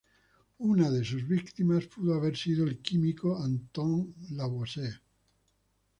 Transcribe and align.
Una 0.57 0.89
de 0.89 1.05
sus 1.05 1.27
víctimas 1.27 1.85
pudo 1.85 2.15
haber 2.15 2.35
sido 2.35 2.65
el 2.65 2.79
químico 2.81 3.37
Antoine 3.37 4.15
Lavoisier. 4.31 4.99